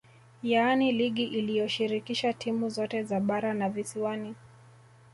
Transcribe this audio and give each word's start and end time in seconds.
Yaani 0.43 0.91
ligi 0.91 1.23
iliyoshirikisha 1.23 2.33
timu 2.33 2.69
zote 2.69 3.03
za 3.03 3.19
bara 3.19 3.53
na 3.53 3.69
visiwani 3.69 4.35